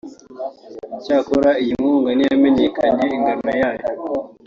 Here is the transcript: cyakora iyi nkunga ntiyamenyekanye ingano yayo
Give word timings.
cyakora 1.03 1.49
iyi 1.61 1.71
nkunga 1.79 2.09
ntiyamenyekanye 2.13 3.05
ingano 3.15 3.49
yayo 3.61 3.85